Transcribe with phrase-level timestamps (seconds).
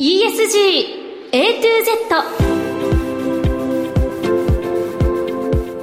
[0.00, 1.92] ESG A to Z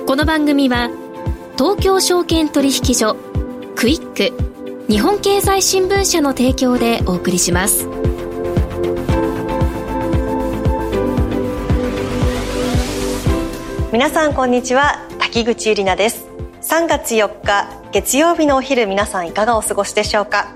[0.08, 0.90] この番組は
[1.56, 3.16] 東京証券取引所
[3.76, 4.32] クイック
[4.92, 7.86] 日本経済新聞社の提供でお送りします。
[13.94, 15.08] 皆さんこんにちは。
[15.20, 16.28] 滝口ゆりなです。
[16.64, 20.56] 3月4日月曜日のお昼皆さんいかがお過ごしでしょうか？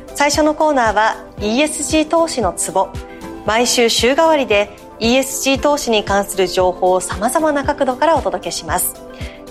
[0.13, 2.89] 最初のコーナーは ESG 投資のツボ。
[3.45, 4.69] 毎週週替わりで
[4.99, 8.93] ESG 投資に関する情報をさまざまな角度からお届けします。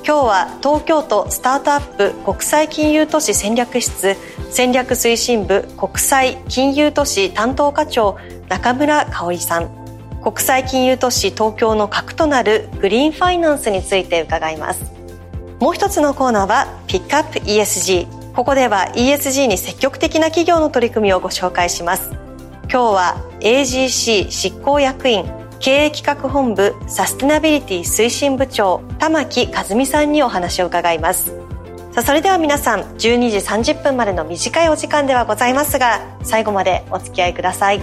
[0.07, 4.17] 今日は東京都スタートアップ国際金融都市戦略室
[4.51, 8.17] 戦略推進部国際金融都市担当課長
[8.49, 9.71] 中村香織さん。
[10.23, 14.85] 国際金融都市東京の核となるグリーンファイナンスについて伺います。
[15.59, 22.11] もう一つのコーナーはピックアップ ESG ここでは ESG に積極的な企業の取り組みをご紹介します。
[22.63, 25.25] 今日は AGC 執行役員
[25.59, 31.37] 経営企画本部サステナビリティ推進部長玉木和美さんにお話を伺います。
[31.93, 33.39] さあそれでは皆さん12時
[33.73, 37.81] 30分までの短いお時間ではございますが最後までお付き合いください。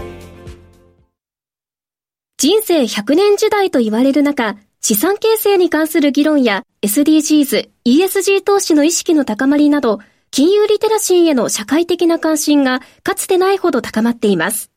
[2.37, 9.99] 人生100年時代と言われる中、資産形成に関する議論や SDGs、ESG 投資の意識の高まりなど、
[10.31, 14.71] 金融リテラシーへの社会的な関心がかつてないほど高まっています。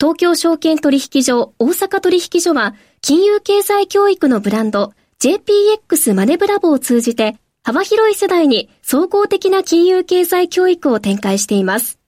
[0.00, 11.98] 東京証券取引所、大阪取引所は、金融経済教育のブランド、JPX マネブラボを通じて、幅広い世代に総合的な金融経済教育を展開しています。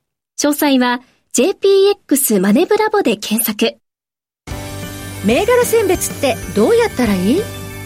[0.41, 1.03] 詳細は
[1.34, 3.76] JPX マネブラボで検索。
[5.26, 7.42] 銘柄選別ってどうやったらいい？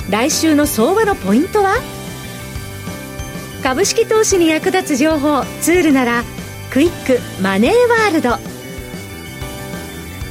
[0.08, 1.95] 来週の相場のポイントは？
[3.62, 6.24] 株式投資に役立つ情報ツールなら
[6.70, 8.30] クイックマネーワールド。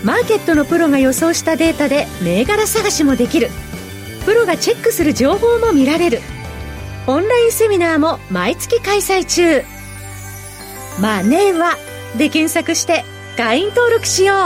[0.04, 3.50] マーケットのプロが予想したデータで銘柄探しもできる。
[4.26, 6.20] プロがチェックする情報も見られる。
[7.08, 9.64] オンラインセミナーも毎月開催中。
[11.00, 11.76] マネーは
[12.18, 13.04] で検索して
[13.36, 14.40] 会員登録しよう。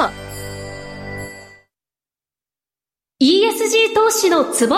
[3.22, 4.76] ESG 投資のツボ。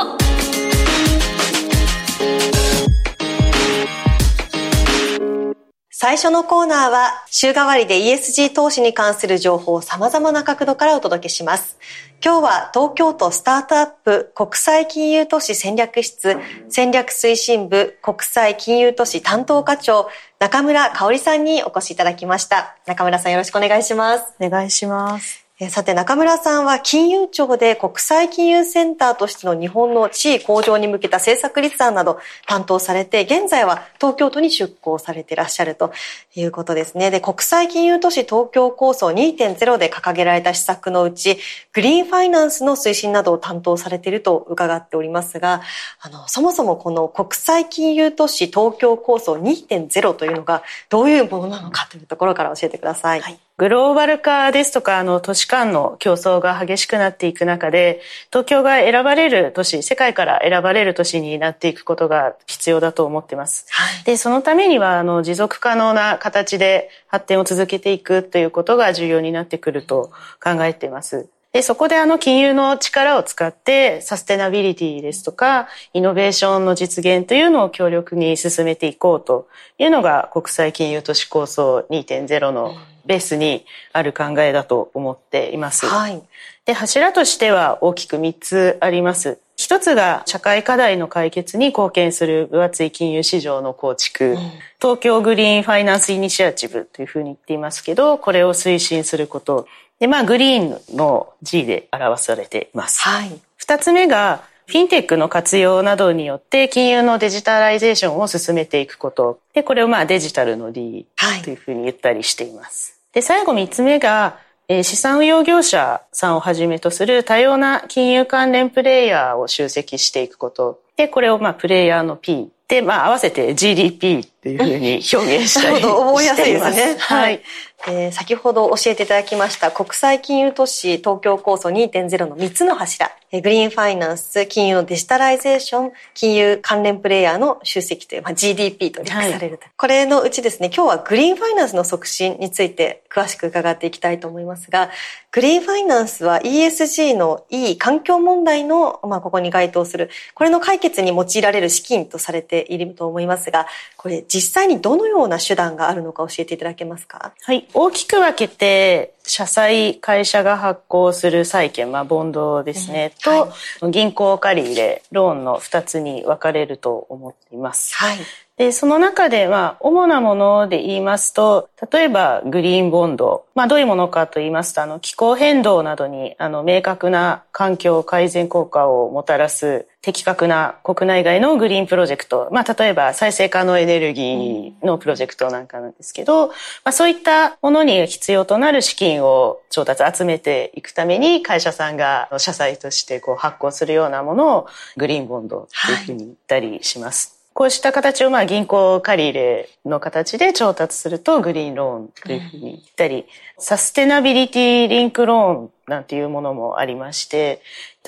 [6.03, 11.77] 最初のコーナーは週替わりで ESG 投資に関する情報を様々な角度からお届けします。
[12.25, 16.39] 今日は東京都スタートアップ国際金融都市戦略室
[16.69, 22.77] 戦略推進部国際金融都市担当課長中村香織さんにお越しいただきました。
[22.87, 24.33] 中村さんよろしくお願いします。
[24.39, 25.40] お願いします。
[25.69, 35.93] さて中村さんは金融庁で国際金融センターとしての日本の地位向上に向けた政策立案など担当されて、現在は東京都に出向されていらっしゃると
[36.33, 37.11] いうことですね。
[37.11, 41.37] で、国際金融都市東京構想2.0で掲げられた施策のうち、
[41.73, 45.61] グリーンファイナンスの推進などを担当されていると伺っておりますが、
[45.99, 53.21] あの、そもそもこの国際金融都市東京構想2.0というのがどういうものなのかというところから教えてください。
[53.21, 58.01] はいグローバル化ですとか、あの、都市間の競争が激しくなっていく中で、
[58.31, 63.67] 東京が選ばれる都市、世界から選ばれる都市になっていくことが必要だと思ってます。
[63.69, 70.09] はい、で、そのためには、あの、持続可能な形で発展を続けていくということが重要になってくると
[70.43, 71.29] 考えています。
[71.53, 79.47] で、そこであの金融の力を使ってサステナビリティですとか、イノベーションの実現というのを強力に進めていこうと
[79.77, 82.73] いうのが国際金融都市構想2.0の
[83.05, 85.85] ベースにある考えだと思っています。
[85.85, 86.21] はい。
[86.65, 89.39] で、柱としては大きく3つあります。
[89.55, 94.37] 一つが社会課題の解決に貢献する分厚い金融市場の構築、うん、
[94.81, 99.67] 東京グリーンファイナンスイニシアチブというふうに言っていますけど、これを推進すること。
[99.99, 103.01] で、まあ、グリーンの G で表されています。
[103.01, 103.39] はい。
[103.55, 109.41] 二つ目が、フィンテックの活用などによって金融のデジタライゼーションを進めていくこと。
[109.53, 111.05] で、これをまあデジタルの D
[111.43, 112.93] というふうに言ったりしています。
[112.93, 114.39] はい、で、最後三つ目が、
[114.69, 120.79] 資産運用業者さんをはじめとする多様な金融関連プレイヤーを集積していくこと。
[120.95, 125.91] で、これをまあプレイヤーの P で、まあ、合わせて GDP っていうふうに表現したりしています。
[125.91, 126.95] 覚えやすいですね。
[126.99, 127.41] はい。
[127.87, 144.91] えー、先ほど教えていただきました国際金融都市東京構想2.0の3つの柱、えー、グリーンファイナンス、金融のデジタライゼーション、金融関連プレイヤーの集積という、まあ、GDP と略される、はい、これのうちですね、今日はグリーンファイナンスの促進について詳しく伺っていきたいと思いますが、
[145.31, 153.67] グリーンファイナンスは ESG のいい環境問題の、まあ、ここに該当する、これの解決に用いられる資金とされていると思いますが、
[153.97, 157.33] これ実際にどのような手段があるのか教えていただけますか？
[157.41, 157.67] はい。
[157.73, 163.49] 大きく分けて、社債、会社が発行する債券、まあ、ボンドですね、うんはい、
[163.79, 167.95] と、銀行借り入れ、ローンの2つに分かれると思っています。
[167.95, 168.17] はい。
[168.61, 173.45] で、その中では、主なもので言いますと、例えばグリーンボンド。
[173.55, 182.49] まあ、どういうものかと言いますと、あの、気候変動などに、あの、明確な環境改善効果をもたらす的確な国内外のグリーンプロジェクト。
[182.51, 186.53] まあ、例えば再生可能エネルギーのプロジェクトなんかなんですけど、ま
[186.85, 194.67] あ、そういったものに必要となる資金を調達、集めていくために会社さんが社債としてこう発行するようなものを
[194.97, 197.31] グリーンボンドというふうに言ったりします。
[197.33, 202.61] はいこうした形をまあ銀行借り入れの形で調達するとグリーンローンというふうに。
[202.71, 203.25] 言ったり、
[203.57, 207.61] サステナビリティリンクローンなんていうものもありまして、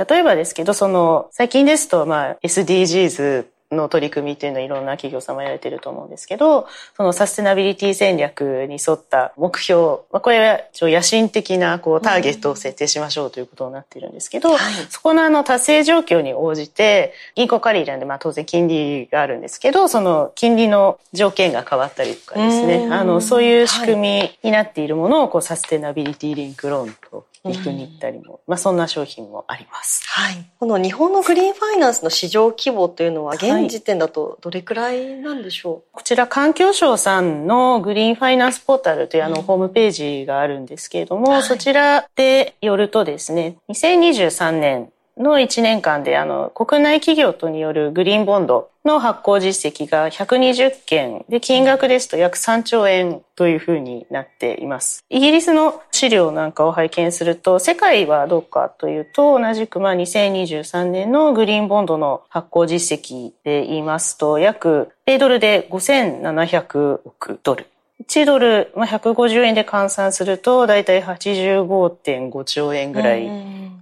[0.09, 9.81] 例えばですけど、その最近ですとまあ SDGs の取り組みっていうのはいろんな企業様やられてると思うんですけど、そのサステナビリティ戦略に沿った目標、
[10.11, 30.03] まあ、これは野心的なこうターゲットを設定しましょうということになっているんですけど、うんはい、そこのあの達成状況に応じて、銀行借りなんでまあ当然金利があるんですけど、その金利の条件が変わったりとかですね、あの、そういう仕組みになっているものをこうサステナビリティリンクローンとリフに行ったりも、まあそんな商品もあります。
[30.07, 30.45] はい。
[30.59, 55.05] この日本のグリーンファイナンスの市場規模というのは現時点だとどれくらいなんでしょう、はい、こちら環境省さんのグリーンファイナンスポータルというあの、ホームページがあるんですけれども、はい、そちらでよるとですね、2023年の1年間であの国内企業とによるグリーンボンドの発行実績が120件で金額ですと約3兆円というふうになっています。
[55.09, 67.67] イギリスの資料なんかを拝見すると世界はどうかというと同じくまあ2023年のグリーンボンドの発行実績で言いますと約米ドルで5700億ドル。
[68.07, 73.29] 1ドル、まあ、150円で換算すると、だいたい85.5兆円ぐらい。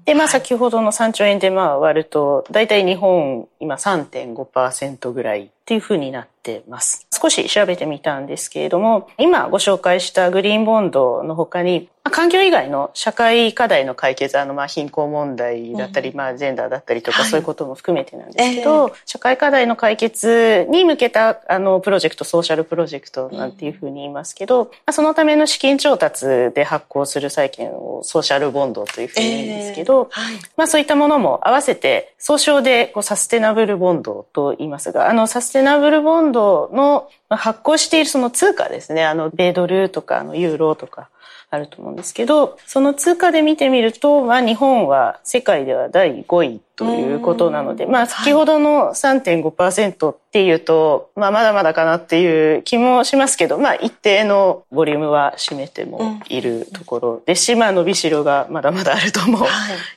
[0.06, 7.08] で、まあ、先ほどの3兆円でまあ割ると、だいたい日本今3.5%ぐらいっていうふうになってます。
[7.12, 26.26] 少し調べてみたんですけれども、今ご紹介したグリーンボンドの他に、環境以外の社会課題の解決、あの、まあ、貧困問題だったり、うん、まあ、ジェンダーだったりとか、そういうことも含めてなんですけど、えー、社会課題の解決に向けた、あの、プロジェクト、ソーシャルプロジェクトなんていうふうに言いますけど、うん、まあ、そのための資金調達
[26.56, 39.06] で発行する債券をソーシャルボンドというふうに言うんですけど、えーはい、まあ、そういったものも合わせて、総称でこうサステナブルボンドと言いますが、あの、サステナブルボンドの発行しているその通貨ですね。
[39.06, 41.10] あの、米ドルとか、あの、ユーロとか、
[41.54, 59.46] あると思うんですけど、その通貨で見てみると、まあ日本は世界では第5位ということなので、まあ先ほどの3.5%っていうと、まあまだまだかなっていう気もしますけど、まあ一定のボリュームは占めてもいるところですし、まあ伸びしろがまだまだあるとも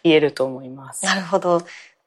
[0.03, 1.05] 言えると思います。
[1.05, 1.63] なるほど。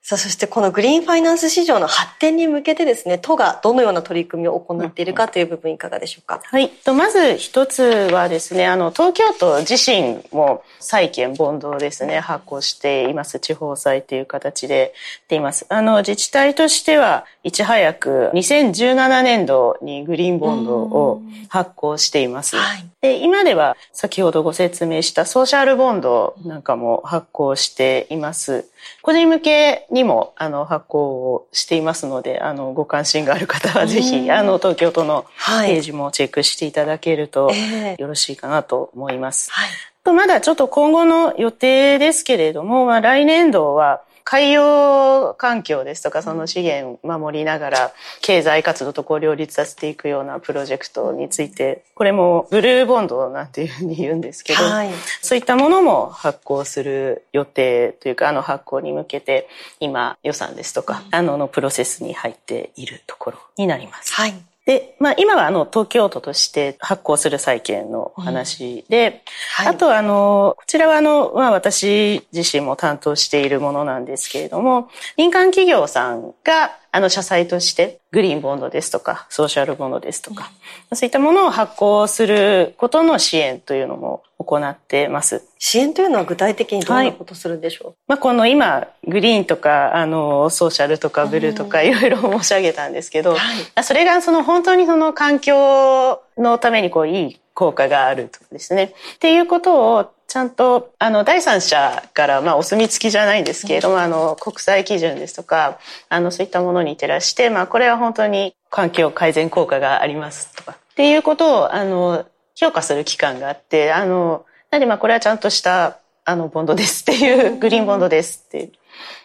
[0.10, 6.40] さあ、そしてこのグリーンファイナンス市場の発展に向けてですね、都がどのような取り組みを行っているかという部分いかがでしょうか？
[6.46, 6.70] はい。
[6.70, 13.42] とまず一つはですね、あの、東京都自身も債券、ボンドをですね、発行しています。
[13.42, 14.94] 地方債という形で
[15.28, 15.66] ています。
[15.68, 22.56] あの、自治体としては、いち早く2017年度にグリーンボンドを発行しています。
[22.56, 28.66] はい、で今では先ほどご説明したソーシャルボンドなんかも発行しています。
[29.04, 35.28] 個人向けにもあの発行をしていますので、あのご関心がある方はぜひ、あの東京都の
[35.68, 37.52] ページもチェックしていただけると
[38.00, 39.52] よろしいかなと思います。
[39.52, 39.70] はい
[40.14, 54.90] まだちょっと今後の予定ですけれども、まあ、来年度は海洋環境ですとかその資源を守りながら経済活動とこう両立させていくようなプロジェクトについてこれもブルーボンドなんていうふうに言うんですけど、はい、
[55.22, 59.48] そういったものも発行する予定というかあの発行に向けて
[59.80, 64.14] 今予算ですとか、あののプロセスに入っているところになります。
[64.14, 64.34] はい
[64.68, 69.24] で、まあ今はあの東京都として発行する債券の話で、
[69.60, 80.50] うんはい、あとあの、こちらはあの、まあ私自身も担当しているものなんですけれども、民間企業さんがあの、社債として、グリーンボンドですとか、ソーシャルボンドですとか、
[80.94, 85.44] そういったものを発行することの支援というのも行ってます。
[85.60, 93.38] 支援というのは具体的にどんなことするんでしょう、はい、まあ、この今、グリーンとか、あの、ソーシャルとかブルーとかいろいろ申し上げたんですけど、は
[93.80, 98.94] い、それがその本当にその環境のためにこういい効果があるとですね。
[99.16, 105.80] っていうことをちゃんと、あの、第三者から、まあ、お墨付きじゃないんですけれども、あの、国際基準ですとか、
[106.10, 118.72] あの、そういったものに照らして、まあ、これは本当に環境改善効果がありますとか、っていうことを、あの、評価する機関があって、あの、なんで、まあ、これはちゃんとした、あの、ボンドですっていう、グリーンボンドですっていう。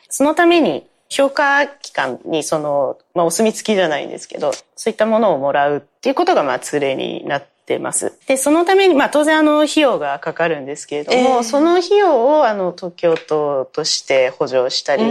[0.08, 8.12] そのために、評価機関にその、まあ、お墨付きじゃないんですけど、そういったものをもらうっていうことが、まあ、通例になっててます。
[8.26, 15.04] で、そのために、まあ当然あの費用がかかるんですけれども、えー、その費用をあの東京都として補助したり、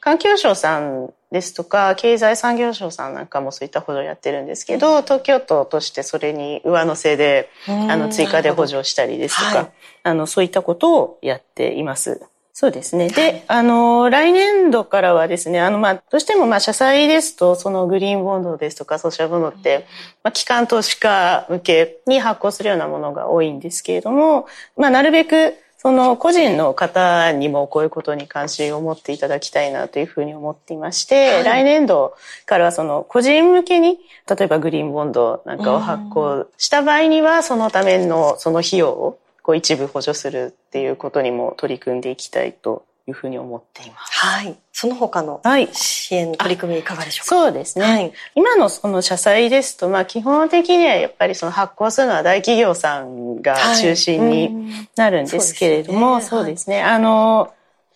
[0.00, 9.70] 環境省さんですとか、経済産業省さんなんかもそういった補助やってるんですけど、東京都としてそれに上乗せで、あの追加で補助したりですとか、はい、
[10.04, 12.22] あのそういったことをやっています。
[12.60, 13.08] そうですね。
[13.08, 19.86] で、あの、来年度からはですね、あの、まあ、どうしても、まあ、社債ですと、そのグリーンボンドですとか、ソーシャルボンドって、
[20.24, 44.12] まあ、機関投資家向けに発行するようなものが多いんですけれども、まあ、なるべく、その個人の方にもこういうことに関心を持っていただきたいなというふうに思っていまして、はい、来年度からはその個人向けに、例えばグリーンボンドなんかを発行した場合には、そのためのその費用をこう一部補助するっていうことにも取り組んでいきたいというふうに思っています。
[44.12, 44.54] はい。
[44.74, 45.40] その他の
[45.72, 47.34] 支援、取り組みいかがでしょうか？
[47.34, 47.84] そうですね。
[47.86, 56.82] はい、今のその社債ですと、まあ基本的にはやっぱりその発行するのは大企業さんが中心になるんですけれども、そうですね。
[56.82, 57.50] あの、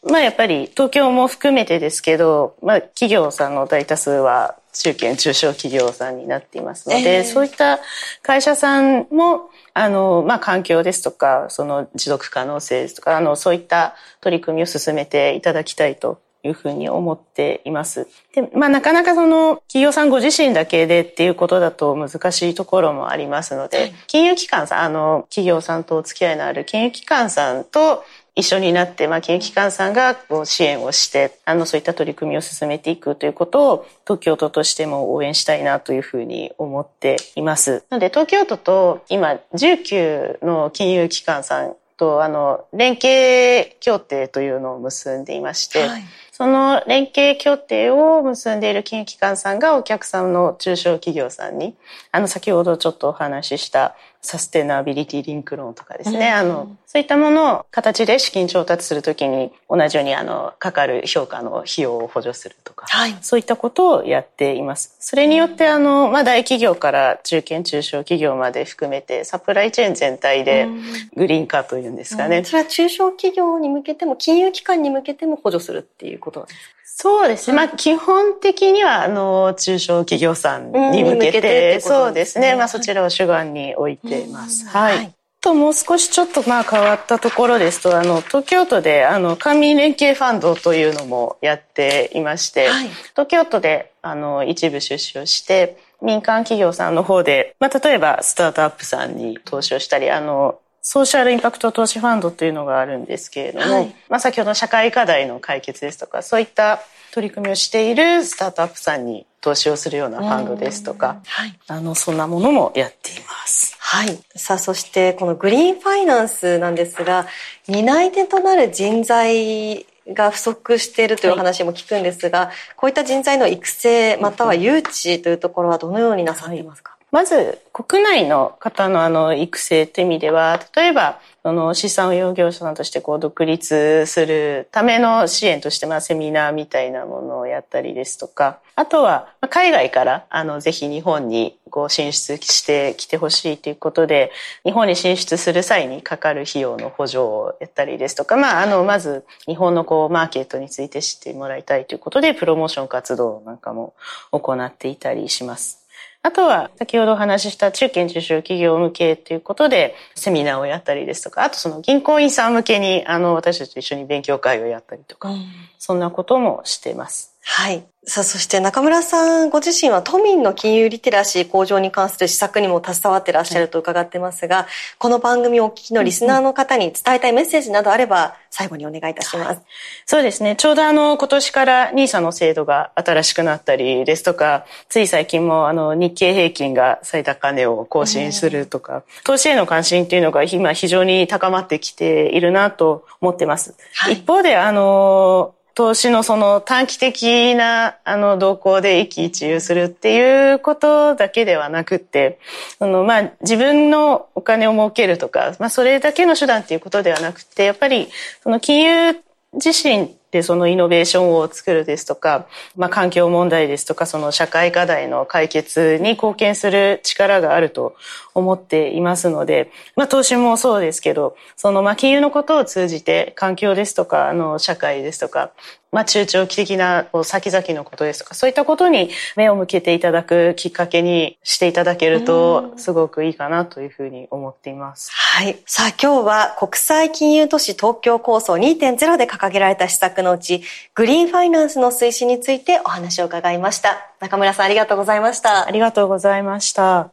[0.09, 7.79] まあやっぱり東京も含めてですけど、まあ企業さんの大多数は中堅中小企業さんになっていますので、えー、そういった
[8.23, 18.07] 会社さんもあの、まあ、環境ですとか、その持続可能性ですとか、あの、そういった取り組みを進めていただきたいというふうに思っています。
[18.35, 37.85] で、まあ、なかなかその企業さんご自身だけでっていうことだと難しいところもありますので、金融機関さん、あの、企業さんとお付き合いのある金融機関さんと一緒になって、まあ、金融機関さんがこう支援をして、あの、そういった取り組みを進めていくということを、東京都としても応援したいなというふうに思っています。
[37.91, 51.77] なので、東京都と今、19の金融機関さんと、あの、連携協定というのを結んでいまして、はい、その連携協定を結んでいる金融機関さんがお客さんの中小企業さんに、
[52.11, 64.97] あの、先ほどちょっとお話ししたサステナビリティリンクローンとかですね、うん、あの、そういったものを形で資金調達するときに同じようにあの、かかる評価の費用を補助するとか、はい、そういったことをやっています。
[65.01, 70.69] それによってあの、まあ、大企業から中堅中小企業まで含めてサプライチェーン全体で
[71.17, 72.39] グリーン化というんですかね。
[72.39, 76.82] うん、それは中小企業に向けても金融機関に向けても補助するっていうことなんですか？
[77.03, 77.57] そうですね。
[77.57, 82.55] まあ、基本的には、あの、中小企業さんに向けて、そうですね。
[82.55, 84.69] まあ、そちらを主眼に置いています。
[84.69, 85.13] はい。
[85.41, 106.81] と、もう少しちょっとまあ変わったところですと、あの、東京都で、あの、官民連携ファンドというのもやっていまして、はい、東京都で、あの、一部出資をして、民間企業さんの方で、まあ、例えば、スタートアップさんに投資をしたり、あの、ソーシャルインパクト投資ファンドというのがあるんですけれども、はい、まあ先ほどの社会課題の解決ですとか、そういった
[107.13, 113.77] 取り組みをしているスタートアップさんに投資をするようなファンドですとか、はい、あの、そんなものもやっています。
[113.79, 114.19] はい。
[114.35, 117.27] さあ、そしてこのグリーンファイナンスなんですが、
[117.69, 144.31] 担い手となる人材が不足しているという話も聞くんですが、はい、こういった人材の育成または誘致というところはどのようになさっていますか、まず、国内の方のあの、育成という意味では、例えば、その資産運用業者さんとしてこう独立するための支援としてまあセミナーみたいなものをやったりですとか、あとは海外からあのぜひ日本にこう進出してきてほしいということで、
[144.65, 153.95] 日本に進出する際にかかる費用の補助をやったりですとか、まああのまず日本のこうマーケットについて知ってもらいたいということでプロモーション活動なんかも
[154.31, 155.82] 行っていたりします。
[156.25, 165.45] あとは、先ほどお話しした中堅中小企業向けということで、セミナーをやったりですとか、あとその銀行員さん向けに、あの、私たちと一緒に勉強会をやったりとか、うん、
[165.79, 167.32] そんなこともしています。
[167.45, 167.85] はい。
[168.05, 174.67] さあ、そして中村さんご自身は都民の金融リテラシー向上に関する施策にも携わってらっしゃると伺ってますが、はい、
[174.99, 179.47] この番組をお聞きのリスナーの方に伝えたいメッセージなどあれば、最後にお願いいたします。
[179.47, 179.59] はい、
[180.05, 180.57] そうですね。
[180.57, 193.75] ちょうどあの、今年から NISA の制度が新しくなったりですとか、つい最近もあの、日経平均が最高値を更新するとか、投資への関心っていうのが今非常に高まってきているなと思ってます。
[193.95, 202.39] はい、一方で、あの、投資のその短期的なあの動向で一喜一憂するっていうことだけではなくて、
[202.79, 208.09] そのまあ自分のお金を儲けるとか、まあそれだけの手段っていうことではなくて、やっぱり
[208.43, 209.21] その金融
[209.55, 217.95] 自身でそのイノベーションを作るですとか、まあ環境問題ですとか、その社会課題の解決に貢献する力があると
[218.35, 225.53] 思っていますので、まあ投資もそうですけど、そのまあ金融のことを通じて環境ですとか、あの社会ですとか、
[225.93, 235.11] まあ中長期的な先々のことですとか、そういったことに目を向けていただくきっかけにしていただけると、すごくいいかなというふうに思っています。
[235.13, 235.59] はい。
[235.67, 240.63] さあ今日は国際金融都市東京構想2.0で掲げられた施策のうち、
[240.95, 244.11] グリーンファイナンスの推進についてお話を伺いました。
[244.21, 245.67] 中村さんありがとうございました。
[245.67, 247.11] ありがとうございました。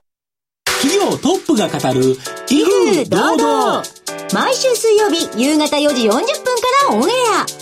[0.81, 2.15] 企業トップが語る
[2.49, 3.83] 威風堂々
[4.33, 6.23] 毎週水曜日夕方4時40分か
[6.89, 7.11] らオンエ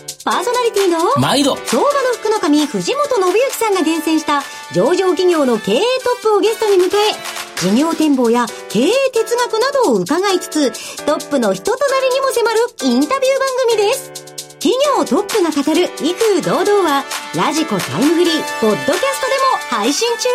[0.03, 1.55] アパーソナリティの毎度。
[1.55, 1.87] 相場の
[2.19, 4.43] 福の神藤本信之さんが厳選した
[4.73, 7.15] 上場企業の経営トップをゲストに迎え
[7.55, 14.11] 事業展望や経営哲学などを伺いつつトップの人となりにも迫るインタビュー番組です。
[14.59, 20.27] 企業トップが語る威風堂々はラジコタイムフリーポッドキャストでも配信中。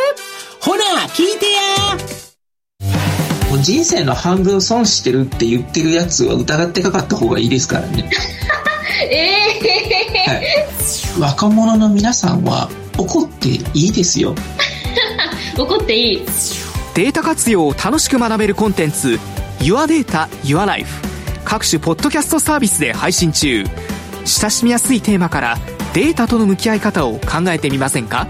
[0.60, 1.60] ほら聞いてや。
[3.60, 8.08] 人生の半分損してるって言ってるやつは疑ってかかった方がいいですからね。
[9.02, 11.20] ええー、はい。
[11.20, 14.34] 若者の皆さんは怒っていいですよ。
[15.58, 16.22] 怒っていい。
[16.94, 19.18] データ活用を楽しく学べるコンテンツ
[19.60, 21.02] Your Data, Your Life
[21.44, 23.64] 各種ポッドキャストサービスで配信中
[24.24, 25.58] 親しみやすいテーマから
[25.94, 28.26] データとの向き合い方を考えてみませんか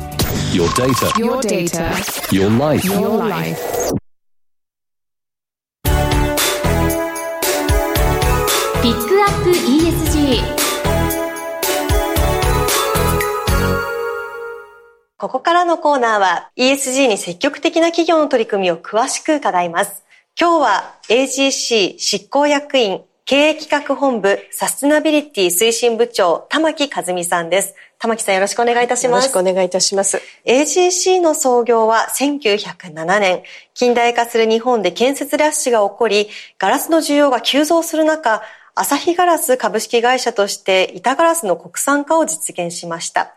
[0.52, 1.92] ？Your data, your, data,
[2.30, 2.86] your life.
[2.88, 4.01] Your life.
[15.22, 20.02] ここからのコーナーは ESG に積極的な企業の取り組みを詳しく伺います。
[20.36, 27.76] 今日は AGC 執行役員経営企画本部サステナビリティ推進部長玉木和美さんです。
[28.00, 29.26] 玉木さんよろしくお願いいたします。
[29.28, 30.20] よろしくお願いいたします。
[30.44, 38.42] AGC の創業は1907年、近代化する日本で建設ラッシュが起こり、ガラスの需要が急増する中、
[38.74, 43.34] アサヒガラス株式会社として板ガラスの国産化を実現しました。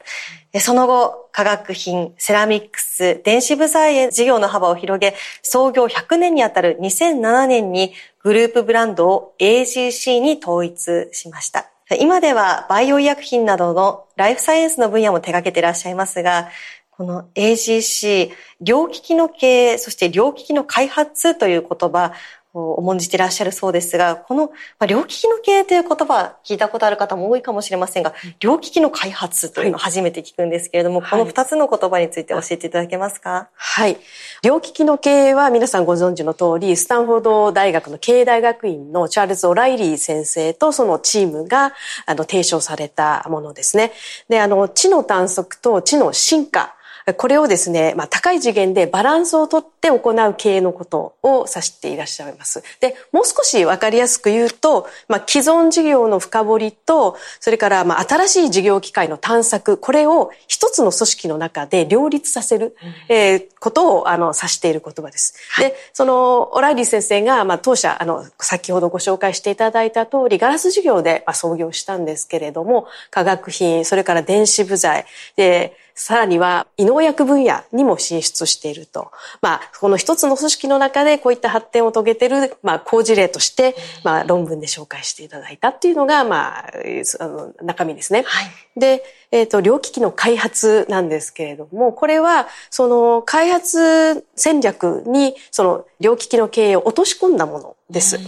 [0.62, 7.93] その後、化学品、セラミックス、電子部材へ事業の幅を広げ、創業100年にあたる2007年に
[8.24, 11.69] グループブランドを AGC に統一しました。
[12.00, 16.50] 今ではバイオ医薬品などのライフサイエンスの分野も手掛けていらっしゃいますが、
[16.91, 22.13] この AGC、両機器の経営、そして両機器の開発という言葉、
[22.56, 33.50] 重んじていらっしゃるそうですが、この、まあ、両利きの経営という言葉聞いたことある方も多いかもしれませんが、両利きの開発というのを初めて聞くんですけれども、はい、この二つの言葉について教えていただけますか？
[33.54, 33.98] はい。
[34.41, 41.74] 両利きの経営は皆さんご存知の通り、スタンフォード大学の経営大学院のチャールズ・オライリー先生とそのチームが、
[42.06, 43.91] あの、提唱されたものですね。
[44.30, 46.76] で、あの、知の探索と知の進化
[47.13, 52.63] これをですね、まあ、高い次元でバランスをとって行う経営のことを指していらっしゃいます。
[52.80, 62.76] で、もう少しわかりやすく言うと、まあ、既存事業の深掘りと、それからまあ新しい事業機会の探索、これを一つの組織の中で両立させる、
[63.10, 65.36] うん、えー、ことをあの指している言葉です。
[65.52, 79.12] はい、で、そのオライリー先生が、まあ、当社、あの、先ほどご紹介していただいた通り、ガラス事業で、まあ、創業したんですけれども、化学品、それから電子部材、で、さらには、医農薬分野にも進出していると。
[79.41, 86.71] まあ、この一つの組織の中でこういった発展を遂げている、まあ、好事例として、まあ、論文で紹介していただいたっていうのが、まあ、
[87.19, 88.23] あの中身ですね。
[88.27, 98.19] はい、で、えっ、ー、と、両機器の開発なんですけれども、これは、その、開発戦略に、その、両機器の経営を落とし込んだものです。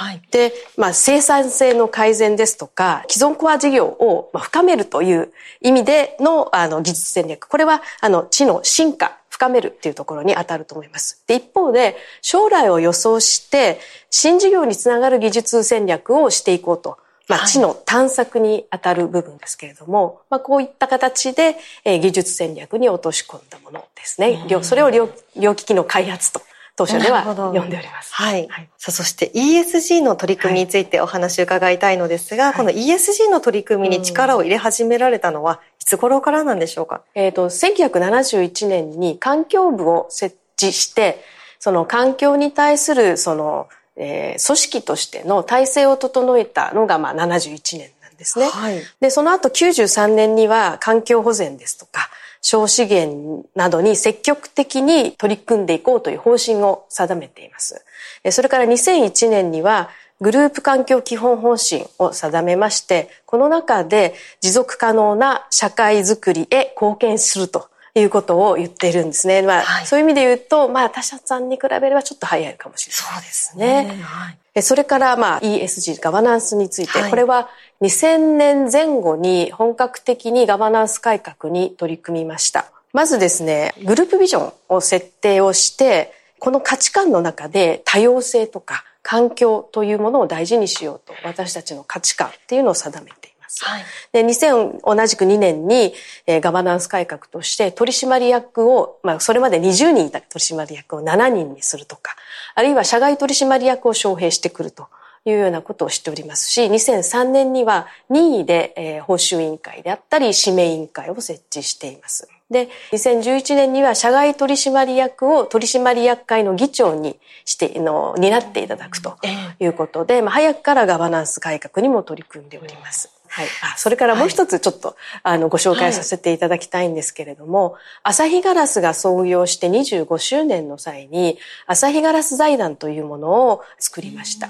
[0.00, 7.48] はい、で、まあ、生産性の改善ですとか、既存コア事業を深めるという意味でのあの技術戦略。
[7.48, 11.24] これは、あの、知の進化、深めるっていうところに当たると思います。
[11.26, 16.96] で、一方で、将来を予想して、新事業につながる技術戦略をしていこうと。
[17.26, 24.46] まあ、地の探索に当たる部分ですけれども、まあ、こういった形で、えー、技術戦略に落とし込んだものですね。
[24.62, 26.40] それを両両機器の開発と
[26.78, 28.14] 当社では呼んでおります。
[28.14, 28.46] はい。
[28.48, 41.20] はい、さあそして ESG の取り組みについてお話を伺いたいのですが、はい、この ESG の取り組みに力を入れ始められたのは、いつ頃からなんでしょうか、えっ、ー、と、1971年に環境部を設置して、
[41.58, 43.68] その環境に対するその
[44.00, 48.46] えー、組織としての体制を整えたのが、まあ、71年なんですね。
[48.46, 52.08] はい、で、その後93年には環境保全ですとか、
[52.40, 57.84] 小資源などに積極的に取り組んでいこうという方針を定めています。
[58.30, 69.42] それから2001年にはグループ環境基本方針を定めまして、この中で持続可能な社会づくりへ貢献するということを言っているんですね。
[69.42, 74.02] まあ、はい、そういう意味で言うと、まあ、他社さんに比べればちょっと早いかもしれない、そうですね。
[74.02, 77.48] はい、それから、まあ、ESG、ガバナンスについて、はい、これは
[77.80, 82.70] 2000年前後に本格的にガバナンス改革に取り組みました。
[82.92, 93.64] まずですね、グループビジョンを設定をして、この価値観の中で多様性とか環境というものを大事にしようと私たちの価値観っていうのを定めてます。
[93.64, 95.94] はい、で2000同じく2年に、
[96.26, 102.14] えー、ガバナンス改革として取締役を、まあ、それまで20人いた取締役を7人にするとか
[102.54, 104.88] あるいは社外取締役を招聘してくると
[105.24, 112.28] いうようなことをしておりますし2003年には任意で、えー、報酬委員会であったり指名委員会を設置しています。
[112.50, 119.18] で、2011年には社外取締役を取締役会の議長にして、の、担っていただくと
[119.60, 123.17] いうことで、まあ、早くからガバナンス改革にも取り組んでおります。
[123.28, 123.46] はい。
[123.62, 134.48] あ、それからもう一つちょっと、はい、あの、ご紹介させていただきたいんですけれども、アサヒガラスが創業して25周年の際に、アサヒガラス財団というものを作りました。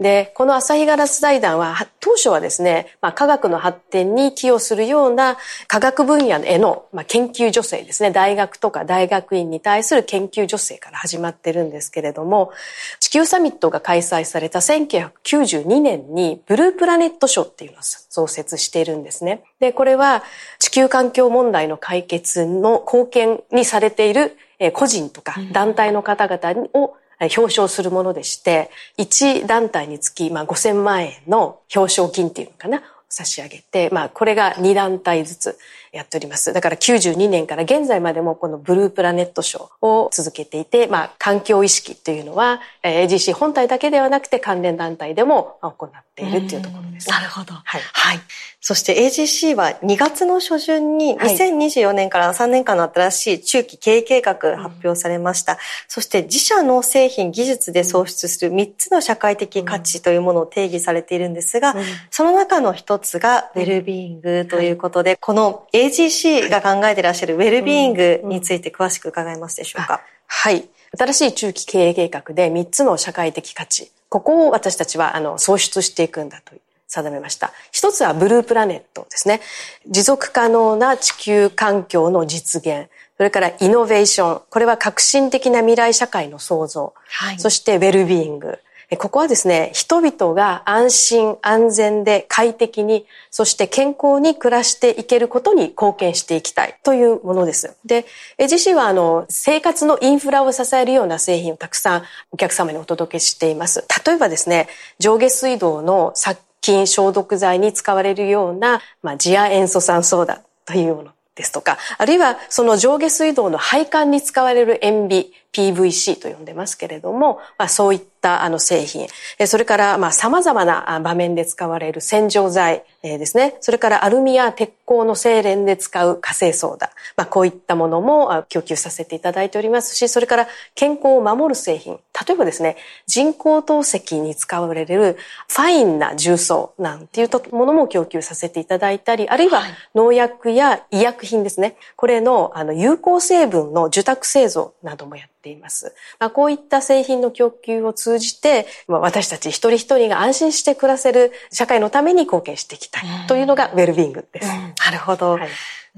[0.00, 12.52] で、このアサヒガラス財団は、当初はですね、まあ、科学の発展に寄与するような科学分野への、まあ、研究助成ですね、大学とか大学院に対する研究助成から始まってるんですけれども、
[13.00, 19.42] 地球サミットが開催された1992年に、ブループラネット賞っていうのを創設しているんですね。
[19.60, 20.22] で、これは
[20.58, 24.36] 地球環境問題の解決の貢献にされている
[24.72, 35.58] 個人とか団体の方々を表彰するものでして、1団体につき、まあ、5000万円の表彰金っていうのかな、差し上げて、まあ、これが2団体ずつ
[35.92, 36.52] やっております。
[36.52, 47.08] だから92年から現在までもこのブループラネット賞を続けていて、まあ、環境意識というのは AGC 本体だけではなくて関連団体でも行っているっていうところです。
[47.08, 47.54] なるほど。
[47.54, 47.80] はい。
[47.92, 48.20] はい。
[48.60, 55.52] そして AGC は2月の初旬に2024年から3年間の新しい中期経営計画発表されました。
[55.52, 70.02] うん、そして自社の製品技術で創出する3つの社会的価値というものを定義されているんですが、うん、その中の一つがウェルビーイングということで、この AGC が考えていらっしゃるウェルビーイングについて詳しく伺えますでしょうか。
[70.26, 70.68] はい。
[70.98, 76.54] 新しい中期経営計画で3つの社会的価値、ここを私たちはあの創出していくんだと
[76.88, 77.52] 定めました。
[77.70, 79.40] 一つはブループラネットですね。
[79.86, 82.88] 持続可能な地球環境の実現。
[83.16, 84.42] それからイノベーション。
[84.48, 86.94] これは革新的な未来社会の創造。
[87.08, 88.58] はい、そしてウェルビーイング。
[88.96, 97.76] ここはですね、人々が安心安全で快適に、そして健康に暮らしていけることに貢献していきたいというものです。
[97.84, 98.06] で、
[98.38, 103.84] 自身はあの、生活のインフラを支えるような製品をたくさんお客様にお届けしています。
[104.06, 119.08] 例えばですね、上下水道の殺菌消毒剤に使われるような、まあ、次亜塩素酸ソーダというものですとか、あるいはその上下水道の配管に使われる塩ビ、PVC と呼んでますけれども、まあ、そういったあの製品、
[119.46, 135.16] それからまあ様々な場面で使われる洗浄剤ですね、それからアルミや鉄鋼の精錬で使う火星ソーダ、まあ、こういったものも供給させていただいておりますし、それから健康を守る製品、例えばですね、人工透析に使われる
[135.48, 139.62] ファインな重曹なんていうものも供給させていただいたり、あるいは
[139.94, 145.94] 農薬や医薬品ですね、これのあの有効成分の受託製造などもやってています。
[146.18, 154.48] まあ、こういった製品の供給を通じて、まあ、私たち一人一人が安心して暮らせる社会のために貢献していきたいというのがウェルビーイングです。
[154.48, 155.32] うん、なるほど。
[155.32, 155.48] はい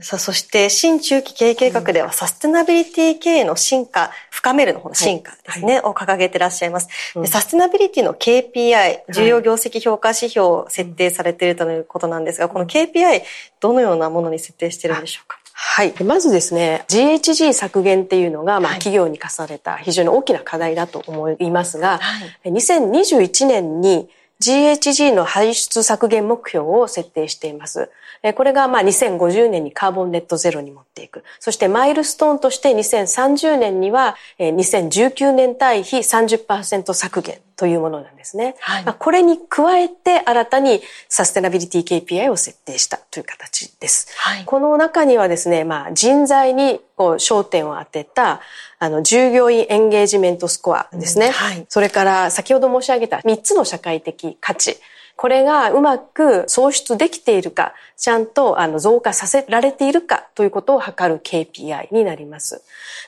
[0.03, 6.89] さあ、そして、新中期経営計画では、サステナビリティ経営の進化、深めるの方の進化ですね、はい、を掲げてらっしゃいます。
[7.17, 13.25] うん、サステナビリティの KPI、重要業績評価指標を設定されているということなんですが、この KPI、
[13.61, 15.40] どのようなものに設定しているんでしょうか？
[15.63, 15.93] はい。
[16.05, 24.09] まずですね、GHG 削減っていうのが、まあ、企業に課された非常に大きな課題だと思いますが、はい、2021年に
[24.41, 27.91] GHG の排出削減目標を設定しています。
[28.37, 31.25] これがまあ2050年にカーボンネットゼロに持っていく。
[31.39, 38.55] そしてマイルストーンとして2030年には2019年対比30%削減というものなんですね。
[38.61, 44.09] はい、これに加えて新たにサステナビリティ KPI を設定したという形です。
[44.17, 48.41] はい、この中にはですね、まあ人材にこう焦点を当てた
[48.79, 51.27] あの従業員エンゲージメントスコアですね。
[51.27, 54.79] うんはい、それから先ほど申し上げた3つの社会的価値。
[55.21, 62.63] これがうまく創出できているか、ちゃんとあの増加させられているかということを測る KPI になります。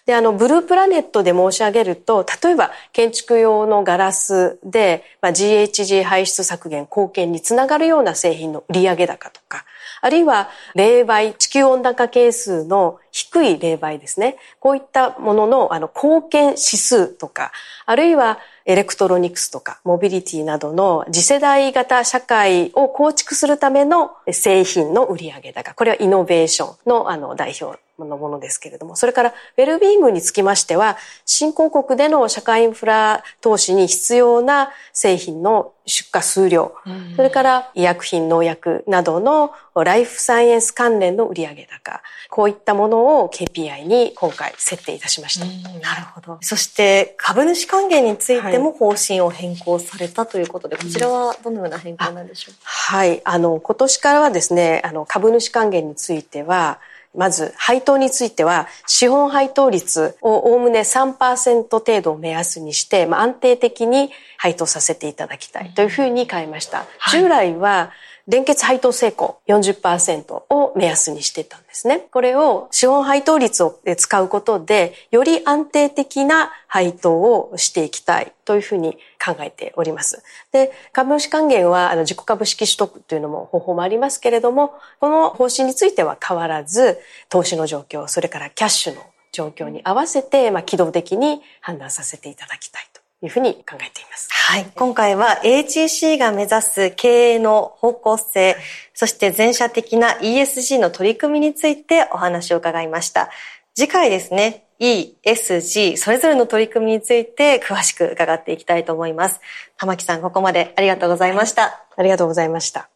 [0.04, 9.64] で、あの、ブループラネットで申し上げると、例えば建築用のガラスで、まあ、GHG 排出削減貢献につながるような製品の売上高とか、
[10.02, 14.36] あるいは冷媒、地球温暖化係数の低い冷媒ですね。
[14.60, 17.52] こういったもののあの貢献指数とか、
[17.86, 25.74] あるいはエレクトロニクスとかモビリティなどの次世代型社会を構築するための製品の売上高。
[25.74, 36.74] これはイノベーションのあの代表のものですけれども、それからウェルビーイングにつきましては、新興国での社会インフラ投資に必要な製品の出荷数量、
[37.16, 45.46] それから医薬品、農薬などのライフサイエンス関連の売上高、こういったものを KPI に今回設定いたしました。
[45.80, 46.38] なるほど。
[46.40, 52.54] そして株主還元についても方針を変更されたということで、はい、こちらはどのような変更なんでしょう？
[52.54, 53.20] か、はい。
[53.24, 56.80] あの、今年からはですね、あの、株主還元については、
[57.14, 66.86] まず、配当については、資本配当率をおおむね3%程度を目安にして、まあ、安定的に配当させていただきたいというふうに変えました。
[66.98, 67.90] はい、従来は、
[68.28, 72.06] 連結配当成功40%を目安にしてたんですね。
[72.10, 80.22] これを資本配当率を使うことで、より安定的な配当をしていきたいというふうに考えております。
[80.52, 92.91] で、株主還元はあの自己株式取得というのも方法もありますけれども、この方針については変わらず、投資の状況、それからキャッシュの状況に合わせて、まあ、機動的に判断させていただきたい
[93.22, 94.28] いうふうに考えています。
[94.30, 94.66] はい。
[94.74, 98.56] 今回は AGC が目指す経営の方向性、
[98.94, 103.30] そして全社的な ESG の取り組みについてお話を伺いました。
[103.74, 109.40] 次回ですね、ESG、それぞれの取り組みについて詳しく伺っていきたいと思います。
[109.78, 111.80] 玉木さん、ここまでありがとうございました。
[111.96, 112.88] ありがとうございました。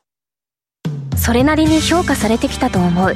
[1.16, 3.14] それなりに評価されてきたと思う。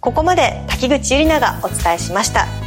[0.00, 2.63] ここまで滝口ゆりながお伝えしました。